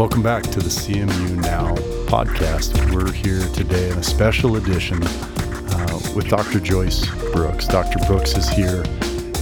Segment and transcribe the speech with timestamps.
[0.00, 1.74] Welcome back to the CMU Now
[2.06, 2.90] podcast.
[2.94, 6.58] We're here today in a special edition uh, with Dr.
[6.58, 7.66] Joyce Brooks.
[7.68, 7.98] Dr.
[8.06, 8.82] Brooks is here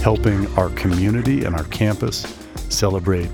[0.03, 2.23] helping our community and our campus
[2.67, 3.31] celebrate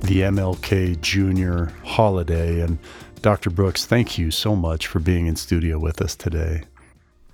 [0.00, 2.58] the MLK Junior holiday.
[2.62, 2.80] And
[3.22, 3.50] Dr.
[3.50, 6.64] Brooks, thank you so much for being in studio with us today.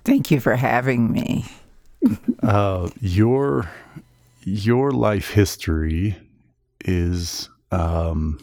[0.05, 1.45] Thank you for having me.
[2.43, 3.71] uh, your
[4.43, 6.15] your life history
[6.85, 8.39] is, um,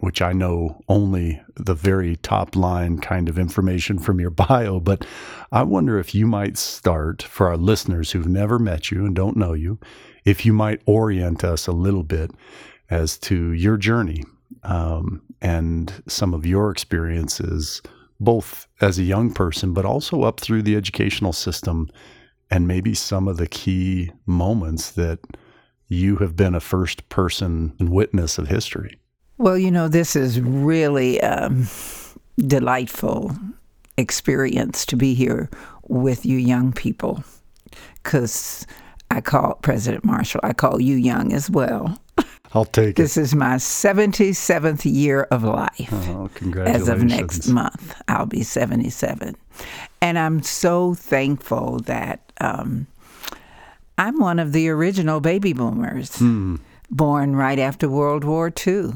[0.00, 5.06] which I know only the very top line kind of information from your bio, but
[5.52, 9.36] I wonder if you might start for our listeners who've never met you and don't
[9.36, 9.78] know you,
[10.24, 12.30] if you might orient us a little bit
[12.90, 14.24] as to your journey
[14.64, 17.80] um, and some of your experiences,
[18.18, 21.88] both as a young person, but also up through the educational system,
[22.50, 25.20] and maybe some of the key moments that
[25.88, 28.99] you have been a first person witness of history.
[29.40, 31.66] Well, you know, this is really a um,
[32.36, 33.34] delightful
[33.96, 35.48] experience to be here
[35.88, 37.24] with you young people
[38.02, 38.66] because
[39.10, 41.98] I call President Marshall, I call you young as well.
[42.52, 43.20] I'll take this it.
[43.22, 45.88] This is my 77th year of life.
[45.90, 46.88] Oh, congratulations.
[46.88, 49.36] As of next month, I'll be 77.
[50.02, 52.88] And I'm so thankful that um,
[53.96, 56.56] I'm one of the original baby boomers, hmm.
[56.90, 58.92] born right after World War II.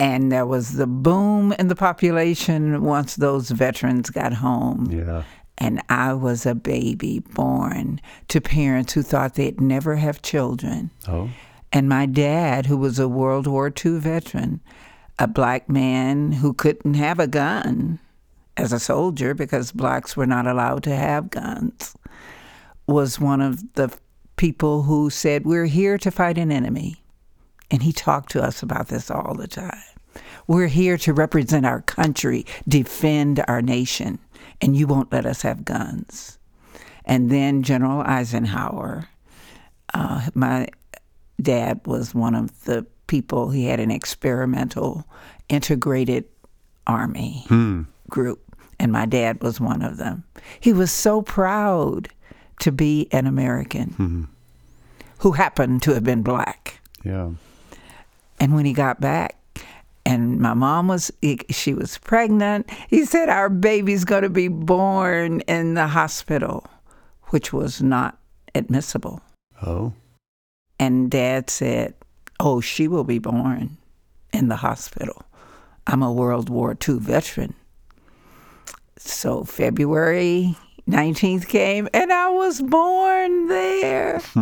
[0.00, 4.88] And there was the boom in the population once those veterans got home.
[4.90, 5.24] Yeah.
[5.58, 10.90] And I was a baby born to parents who thought they'd never have children.
[11.06, 11.28] Oh.
[11.70, 14.60] And my dad, who was a World War II veteran,
[15.18, 17.98] a black man who couldn't have a gun
[18.56, 21.94] as a soldier because blacks were not allowed to have guns,
[22.86, 23.94] was one of the
[24.36, 26.99] people who said, We're here to fight an enemy.
[27.70, 29.82] And he talked to us about this all the time.
[30.46, 34.18] We're here to represent our country, defend our nation,
[34.60, 36.38] and you won't let us have guns.
[37.04, 39.08] And then General Eisenhower,
[39.94, 40.68] uh, my
[41.40, 45.04] dad was one of the people, he had an experimental
[45.48, 46.24] integrated
[46.86, 47.82] army hmm.
[48.08, 48.40] group,
[48.78, 50.24] and my dad was one of them.
[50.60, 52.08] He was so proud
[52.60, 54.24] to be an American hmm.
[55.18, 56.80] who happened to have been black.
[57.04, 57.30] Yeah.
[58.40, 59.36] And when he got back,
[60.06, 61.12] and my mom was
[61.50, 66.66] she was pregnant he said our baby's going to be born in the hospital
[67.26, 68.18] which was not
[68.56, 69.20] admissible.
[69.62, 69.92] Oh.
[70.78, 71.94] And dad said
[72.40, 73.76] oh she will be born
[74.32, 75.22] in the hospital.
[75.86, 77.54] I'm a world war ii veteran.
[78.96, 80.56] So february
[80.88, 84.20] 19th came and I was born there.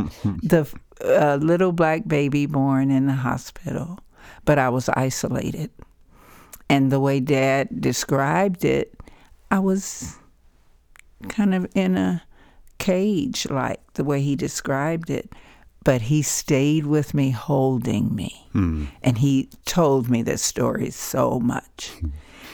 [0.42, 0.72] the
[1.04, 3.98] uh, little black baby born in the hospital,
[4.44, 5.70] but I was isolated.
[6.68, 8.94] And the way dad described it,
[9.50, 10.16] I was
[11.28, 12.22] kind of in a
[12.78, 15.32] cage, like the way he described it.
[15.84, 18.46] But he stayed with me, holding me.
[18.54, 18.88] Mm.
[19.02, 21.92] And he told me this story so much.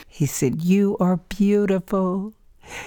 [0.06, 2.34] He said, You are beautiful.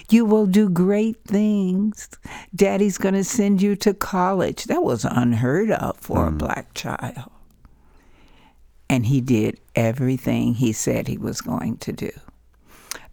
[0.09, 2.09] You will do great things.
[2.55, 4.65] Daddy's going to send you to college.
[4.65, 6.27] That was unheard of for mm.
[6.29, 7.31] a black child.
[8.89, 12.11] And he did everything he said he was going to do.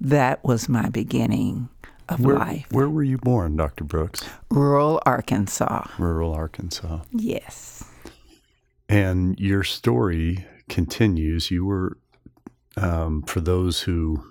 [0.00, 1.69] That was my beginning
[2.08, 2.66] of where, life.
[2.70, 3.84] Where were you born, Dr.
[3.84, 4.24] Brooks?
[4.50, 5.86] Rural Arkansas.
[5.98, 7.00] Rural Arkansas.
[7.12, 7.84] Yes.
[8.88, 11.50] And your story continues.
[11.50, 11.98] You were,
[12.76, 14.24] um, for those who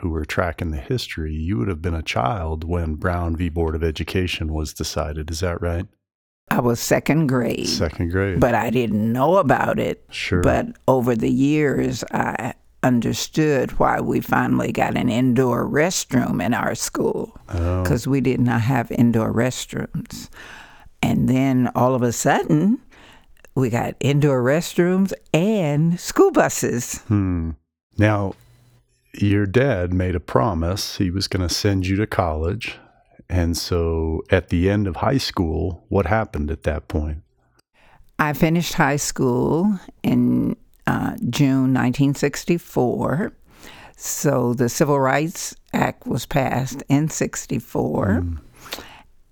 [0.00, 3.48] who were tracking the history, you would have been a child when Brown v.
[3.48, 5.30] Board of Education was decided.
[5.30, 5.86] Is that right?
[6.50, 7.68] I was second grade.
[7.68, 8.40] Second grade.
[8.40, 10.04] But I didn't know about it.
[10.10, 10.42] Sure.
[10.42, 16.74] But over the years, I understood why we finally got an indoor restroom in our
[16.74, 18.10] school because oh.
[18.10, 20.28] we did not have indoor restrooms.
[21.02, 22.80] And then all of a sudden,
[23.54, 26.98] we got indoor restrooms and school buses.
[27.08, 27.52] Hmm.
[27.96, 28.34] Now,
[29.20, 32.78] your dad made a promise he was going to send you to college.
[33.28, 37.22] And so at the end of high school, what happened at that point?
[38.18, 40.56] I finished high school in
[40.86, 43.32] uh, June 1964.
[43.96, 48.06] So the Civil Rights Act was passed in 64.
[48.06, 48.38] Mm.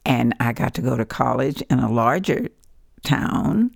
[0.04, 2.48] And I got to go to college in a larger
[3.04, 3.72] town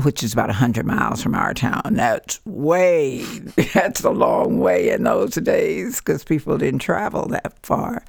[0.00, 1.82] which is about 100 miles from our town.
[1.92, 3.22] That's way,
[3.74, 8.04] that's a long way in those days because people didn't travel that far.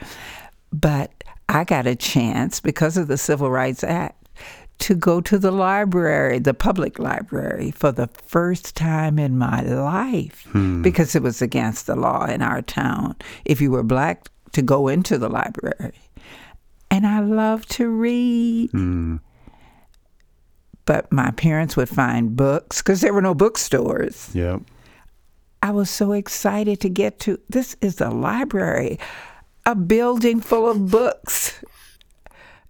[0.72, 1.12] But
[1.50, 4.18] I got a chance because of the Civil Rights Act
[4.80, 10.48] to go to the library, the public library, for the first time in my life
[10.52, 10.82] Hmm.
[10.82, 13.16] because it was against the law in our town
[13.46, 15.94] if you were black to go into the library.
[16.90, 18.72] And I love to read.
[18.72, 19.18] Hmm.
[20.86, 24.30] But my parents would find books because there were no bookstores.
[24.34, 24.62] Yep.
[25.64, 29.00] I was so excited to get to this is a library,
[29.66, 31.64] a building full of books.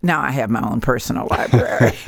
[0.02, 1.94] Now I have my own personal library,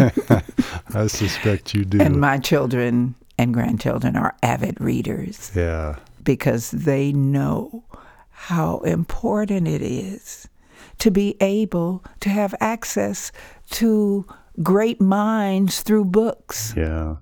[0.93, 2.01] I suspect you do.
[2.01, 5.97] and my children and grandchildren are avid readers yeah.
[6.23, 7.83] because they know
[8.29, 10.47] how important it is
[10.99, 13.31] to be able to have access
[13.69, 14.25] to
[14.61, 16.73] great minds through books.
[16.75, 17.17] Yeah.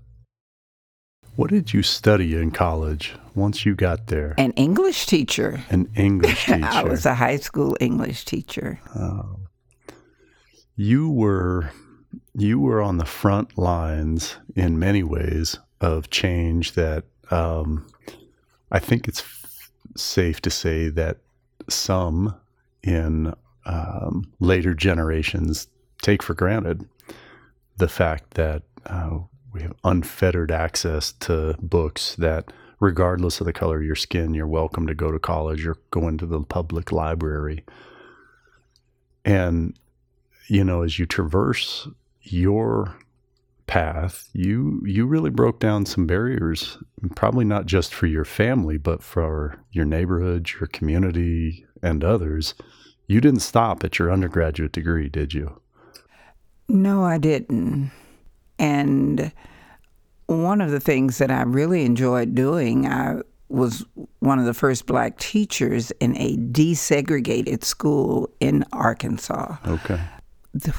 [1.35, 4.35] What did you study in college once you got there?
[4.37, 5.61] An English teacher.
[5.69, 6.65] An English teacher.
[6.65, 8.79] I was a high school English teacher.
[8.95, 9.39] Oh.
[10.75, 11.71] You were
[12.35, 17.87] you were on the front lines in many ways of change that um,
[18.71, 21.17] I think it's f- safe to say that
[21.69, 22.35] some
[22.83, 23.33] in
[23.65, 25.67] um, later generations
[26.01, 26.87] take for granted
[27.77, 29.19] the fact that uh,
[29.53, 34.47] we have unfettered access to books that regardless of the color of your skin you're
[34.47, 37.63] welcome to go to college or go into the public library.
[39.23, 39.77] And
[40.47, 41.87] you know as you traverse
[42.23, 42.95] your
[43.67, 46.77] path you you really broke down some barriers
[47.15, 52.53] probably not just for your family but for your neighborhood your community and others.
[53.07, 55.61] You didn't stop at your undergraduate degree did you
[56.73, 57.91] No, I didn't.
[58.57, 59.31] And
[60.27, 63.85] one of the things that I really enjoyed doing, I was
[64.19, 69.99] one of the first black teachers in a desegregated school in Arkansas, okay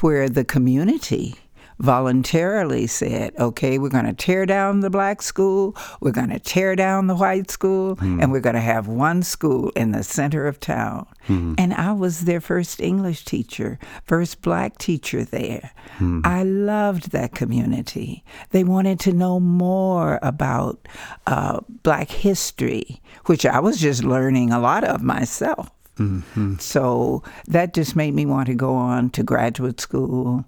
[0.01, 1.35] where the community
[1.79, 6.77] voluntarily said, okay, we're going to tear down the black school, we're going to tear
[6.77, 8.21] down the white school, hmm.
[8.21, 11.07] and we're going to have one school in the center of town.
[11.27, 11.55] Hmm.
[11.59, 15.73] And I was their first English teacher, first black teacher there.
[15.99, 16.21] Hmm.
[16.25, 18.25] I loved that community.
[18.51, 20.87] They wanted to know more about
[21.27, 25.71] uh, black history, which I was just learning a lot of myself.
[25.99, 26.57] Mm-hmm.
[26.59, 30.45] So that just made me want to go on to graduate school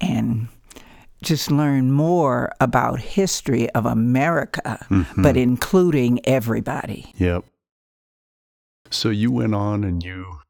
[0.00, 0.48] and
[1.22, 4.86] just learn more about history of America,
[5.16, 7.12] but including everybody.
[7.18, 7.44] Yep.
[8.90, 10.40] So you went on and you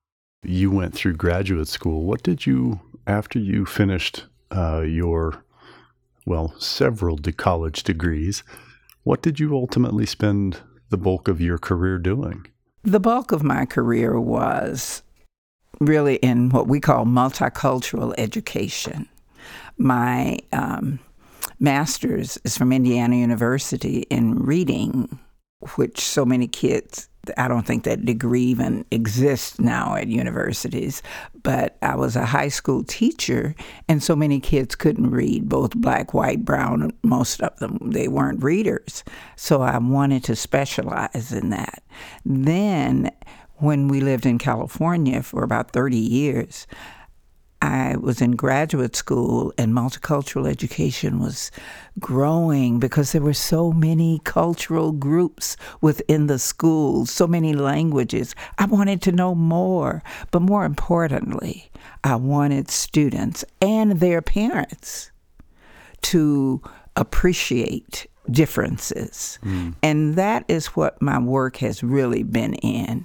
[0.44, 2.04] you went through graduate school.
[2.04, 5.42] What did you after you finished uh, your
[6.26, 8.42] well several de- college degrees?
[9.02, 10.58] What did you ultimately spend
[10.90, 12.46] the bulk of your career doing?
[12.82, 15.02] The bulk of my career was
[15.80, 19.08] really in what we call multicultural education.
[19.76, 20.98] My um,
[21.60, 25.18] master's is from Indiana University in reading,
[25.76, 31.02] which so many kids, I don't think that degree even exists now at universities,
[31.42, 33.54] but I was a high school teacher,
[33.88, 38.42] and so many kids couldn't read, both black, white, brown, most of them, they weren't
[38.42, 39.04] readers.
[39.36, 41.82] So I wanted to specialize in that.
[42.24, 43.10] Then,
[43.56, 46.68] when we lived in California for about 30 years,
[47.60, 51.50] I was in graduate school and multicultural education was
[51.98, 58.34] growing because there were so many cultural groups within the schools, so many languages.
[58.58, 61.68] I wanted to know more, but more importantly,
[62.04, 65.10] I wanted students and their parents
[66.02, 66.62] to
[66.94, 69.38] appreciate differences.
[69.42, 69.70] Hmm.
[69.82, 73.04] And that is what my work has really been in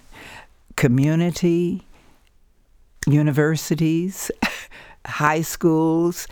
[0.75, 1.87] community,
[3.07, 4.31] universities,
[5.05, 6.27] high schools,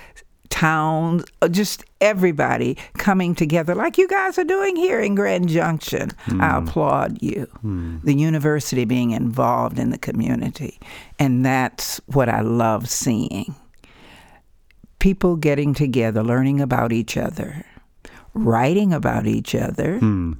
[0.51, 6.11] towns, uh, just everybody coming together like you guys are doing here in Grand Junction.
[6.27, 6.67] I hmm.
[6.67, 7.47] applaud you.
[7.61, 7.97] Hmm.
[8.03, 10.79] The university being involved in the community.
[11.17, 13.55] And that's what I love seeing.
[14.99, 17.65] People getting together, learning about each other,
[18.35, 20.33] writing about each other, hmm.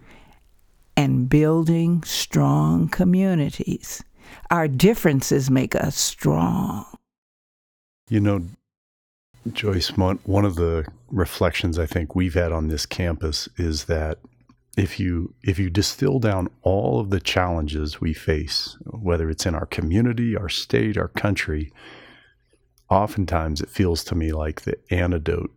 [0.95, 4.03] and building strong communities.
[4.49, 6.85] Our differences make us strong.
[8.09, 8.43] You know,
[9.51, 14.19] Joyce, one one of the reflections I think we've had on this campus is that
[14.77, 19.55] if you if you distill down all of the challenges we face, whether it's in
[19.55, 21.71] our community, our state, our country,
[22.89, 25.51] oftentimes it feels to me like the antidote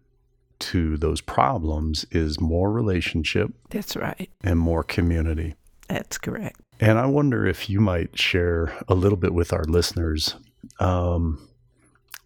[0.61, 4.31] to those problems is more relationship That's right.
[4.43, 5.57] and more community.
[5.89, 6.61] That's correct.
[6.81, 10.35] And I wonder if you might share a little bit with our listeners
[10.81, 11.49] um,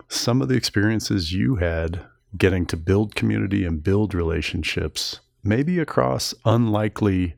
[0.09, 2.01] some of the experiences you had
[2.37, 7.35] getting to build community and build relationships, maybe across unlikely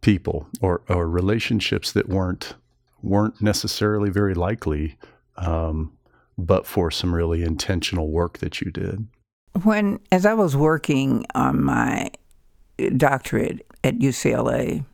[0.00, 2.54] people or, or relationships that weren't
[3.02, 4.96] weren't necessarily very likely,
[5.36, 5.92] um,
[6.38, 9.06] but for some really intentional work that you did.
[9.62, 12.10] When, as I was working on my
[12.96, 14.84] doctorate at UCLA,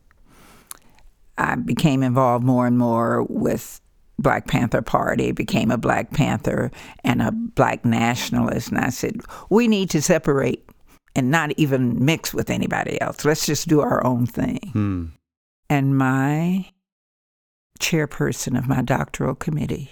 [1.43, 3.81] I became involved more and more with
[4.19, 6.71] Black Panther Party, became a Black Panther
[7.03, 8.69] and a Black nationalist.
[8.69, 10.67] And I said, we need to separate
[11.15, 13.25] and not even mix with anybody else.
[13.25, 14.59] Let's just do our own thing.
[14.71, 15.05] Hmm.
[15.69, 16.65] And my
[17.79, 19.91] chairperson of my doctoral committee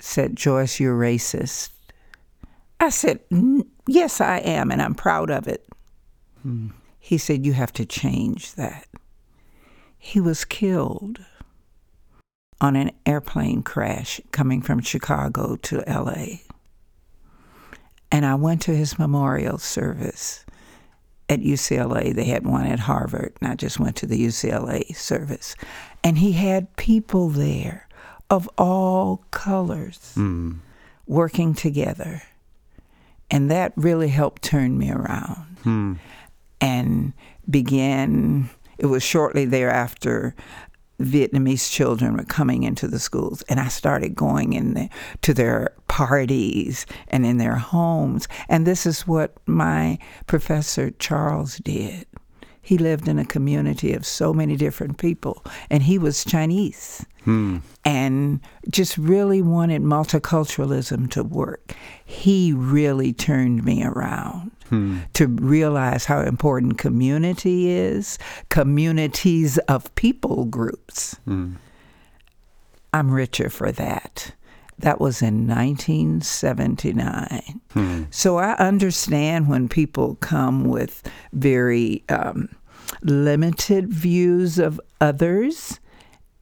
[0.00, 1.70] said, Joyce, you're racist.
[2.80, 3.20] I said,
[3.86, 5.66] Yes, I am, and I'm proud of it.
[6.42, 6.68] Hmm.
[6.98, 8.86] He said, You have to change that.
[10.04, 11.20] He was killed
[12.60, 16.40] on an airplane crash coming from Chicago to LA.
[18.10, 20.44] And I went to his memorial service
[21.28, 22.12] at UCLA.
[22.12, 25.54] They had one at Harvard, and I just went to the UCLA service.
[26.02, 27.86] And he had people there
[28.28, 30.58] of all colors Mm.
[31.06, 32.22] working together.
[33.30, 35.92] And that really helped turn me around Hmm.
[36.60, 37.12] and
[37.48, 40.34] began, it was shortly thereafter.
[41.00, 44.88] Vietnamese children were coming into the schools, and I started going in the,
[45.22, 48.28] to their parties and in their homes.
[48.48, 52.06] And this is what my professor Charles did.
[52.60, 57.58] He lived in a community of so many different people, and he was Chinese Hmm.
[57.84, 61.74] and just really wanted multiculturalism to work.
[62.04, 65.00] He really turned me around Hmm.
[65.12, 71.14] to realize how important community is, communities of people groups.
[71.26, 71.56] Hmm.
[72.94, 74.34] I'm richer for that.
[74.78, 77.60] That was in 1979.
[77.74, 78.04] Hmm.
[78.10, 81.02] So I understand when people come with
[81.34, 82.48] very um,
[83.02, 85.80] limited views of others,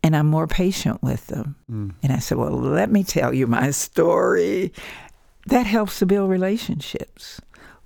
[0.04, 1.56] and I'm more patient with them.
[1.68, 1.90] Hmm.
[2.04, 4.72] And I said, Well, let me tell you my story.
[5.46, 7.40] That helps to build relationships,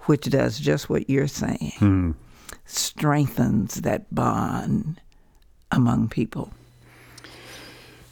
[0.07, 2.11] which does just what you're saying Hmm.
[2.67, 5.01] strengthens that bond
[5.71, 6.53] among people.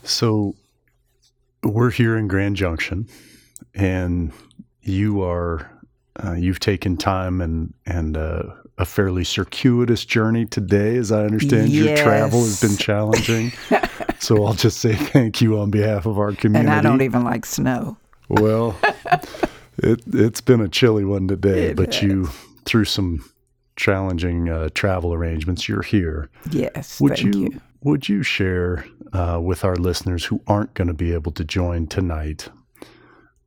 [0.04, 0.54] So
[1.62, 3.08] we're here in Grand Junction,
[3.74, 4.32] and
[4.82, 5.70] you are
[6.22, 8.42] uh, you've taken time and and uh,
[8.78, 11.68] a fairly circuitous journey today, as I understand.
[11.70, 13.52] Your travel has been challenging,
[14.18, 16.68] so I'll just say thank you on behalf of our community.
[16.68, 17.96] And I don't even like snow.
[18.28, 18.76] Well,
[19.78, 22.28] it it's been a chilly one today, It but you
[22.64, 23.24] through some
[23.76, 26.28] challenging uh, travel arrangements, you're here.
[26.50, 27.60] Yes, Would thank you, you.
[27.82, 31.86] would you share uh, with our listeners who aren't going to be able to join
[31.86, 32.48] tonight,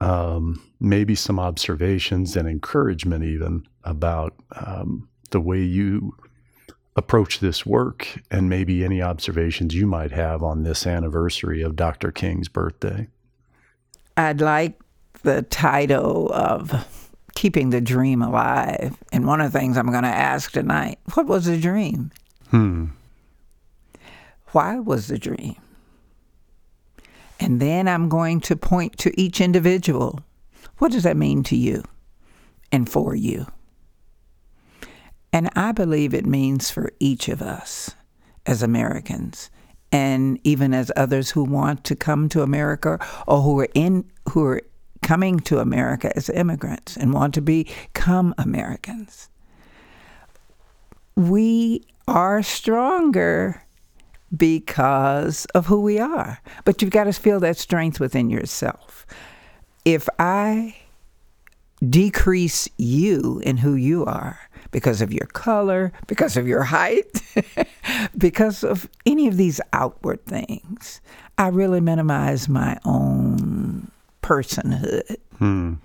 [0.01, 6.15] um, maybe some observations and encouragement even about um, the way you
[6.97, 12.11] approach this work, and maybe any observations you might have on this anniversary of Dr.
[12.11, 13.07] King's birthday?
[14.17, 14.79] I'd like
[15.25, 16.87] the title of
[17.35, 18.95] Keeping the Dream Alive.
[19.11, 22.11] And one of the things I'm going to ask tonight what was the dream?
[22.51, 22.85] Hmm.
[24.51, 25.57] Why was the dream?
[27.39, 30.21] And then I'm going to point to each individual.
[30.77, 31.83] What does that mean to you
[32.71, 33.47] and for you?
[35.33, 37.93] And I believe it means for each of us
[38.45, 39.49] as Americans
[39.91, 44.45] and even as others who want to come to America or who are in who
[44.45, 44.61] are
[45.05, 49.29] coming to America as immigrants and want to become Americans.
[51.15, 53.61] We are stronger
[54.35, 56.41] because of who we are.
[56.65, 59.05] But you've got to feel that strength within yourself.
[59.85, 60.75] If I
[61.87, 64.39] decrease you in who you are
[64.71, 67.21] because of your color, because of your height,
[68.17, 70.99] because of any of these outward things,
[71.37, 73.64] I really minimize my own
[74.25, 75.15] personhood.
[75.37, 75.75] Hmm.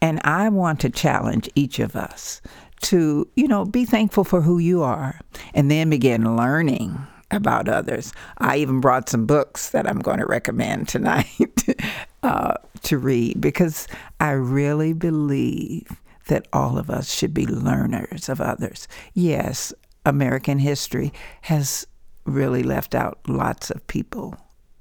[0.00, 2.40] And I want to challenge each of us
[2.82, 5.20] to, you know, be thankful for who you are
[5.52, 6.98] and then begin learning
[7.30, 8.12] about others.
[8.38, 11.66] I even brought some books that I'm going to recommend tonight
[12.22, 13.88] uh, to read because
[14.20, 18.86] I really believe that all of us should be learners of others.
[19.14, 19.74] Yes,
[20.06, 21.86] American history has
[22.24, 24.36] really left out lots of people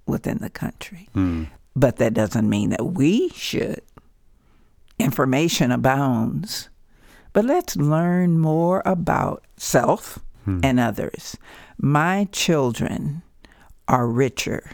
[0.06, 1.46] within the country, Hmm.
[1.80, 3.82] But that doesn't mean that we should
[5.00, 6.70] information abounds.
[7.32, 10.60] But let's learn more about self hmm.
[10.62, 11.38] and others.
[11.78, 13.22] My children
[13.88, 14.70] are richer,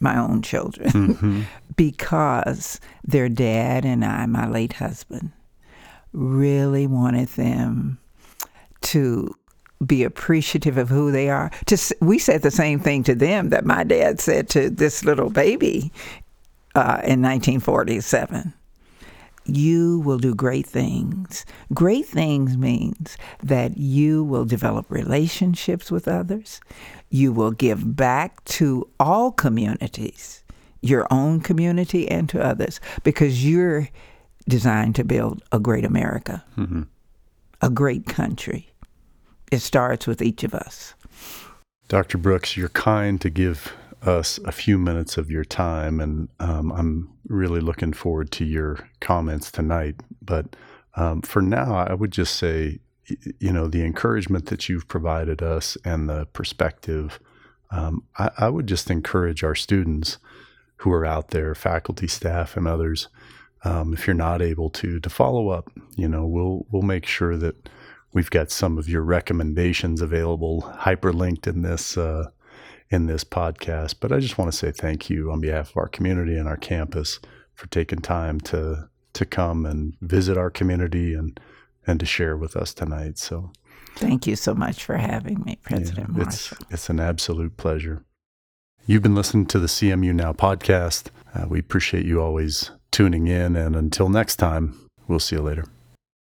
[0.00, 1.42] my own children, mm-hmm.
[1.76, 5.30] because their dad and I, my late husband,
[6.12, 7.98] really wanted them
[8.80, 9.34] to
[9.84, 11.50] be appreciative of who they are.
[11.66, 15.30] Just we said the same thing to them that my dad said to this little
[15.30, 15.92] baby
[16.74, 18.52] uh, in 1947.
[19.46, 21.46] You will do great things.
[21.72, 26.60] Great things means that you will develop relationships with others.
[27.08, 30.44] You will give back to all communities,
[30.82, 33.88] your own community and to others, because you're
[34.46, 36.82] designed to build a great America, mm-hmm.
[37.62, 38.68] a great country.
[39.50, 40.94] It starts with each of us.
[41.88, 42.18] Dr.
[42.18, 47.12] Brooks, you're kind to give us a few minutes of your time, and um, I'm
[47.26, 49.96] really looking forward to your comments tonight.
[50.22, 50.54] But
[50.96, 52.80] um, for now, I would just say,
[53.40, 57.18] you know, the encouragement that you've provided us and the perspective,
[57.70, 60.18] um, I, I, would just encourage our students
[60.76, 63.08] who are out there, faculty, staff, and others,
[63.64, 65.70] um, if you're not able to, to follow up.
[65.96, 67.68] You know, we'll we'll make sure that
[68.12, 71.96] we've got some of your recommendations available, hyperlinked in this.
[71.96, 72.30] Uh,
[72.90, 73.96] in this podcast.
[74.00, 76.56] But I just want to say thank you on behalf of our community and our
[76.56, 77.20] campus
[77.54, 81.38] for taking time to to come and visit our community and
[81.86, 83.18] and to share with us tonight.
[83.18, 83.50] So
[83.96, 86.58] thank you so much for having me, President yeah, Marshall.
[86.60, 88.04] It's, it's an absolute pleasure.
[88.86, 91.08] You've been listening to the CMU Now podcast.
[91.34, 93.56] Uh, we appreciate you always tuning in.
[93.56, 95.64] And until next time, we'll see you later.